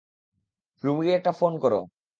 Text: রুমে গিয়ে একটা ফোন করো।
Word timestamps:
রুমে 0.83 1.01
গিয়ে 1.05 1.17
একটা 1.17 1.31
ফোন 1.39 1.53
করো। 1.63 1.79